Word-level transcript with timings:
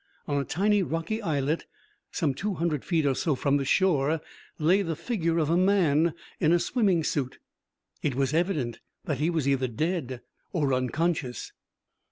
On 0.27 0.35
a 0.41 0.43
tiny 0.43 0.81
rocky 0.81 1.21
islet 1.21 1.67
some 2.09 2.33
two 2.33 2.55
hundred 2.55 2.83
feet 2.83 3.05
or 3.05 3.13
so 3.13 3.35
from 3.35 3.57
the 3.57 3.65
shore 3.65 4.19
lay 4.57 4.81
the 4.81 4.95
figure 4.95 5.37
of 5.37 5.51
a 5.51 5.55
man 5.55 6.15
in 6.39 6.51
a 6.51 6.57
swimming 6.57 7.03
suit. 7.03 7.37
It 8.01 8.15
was 8.15 8.33
evident 8.33 8.79
that 9.05 9.19
he 9.19 9.29
was 9.29 9.47
either 9.47 9.67
dead 9.67 10.21
or 10.53 10.73
unconscious. 10.73 11.53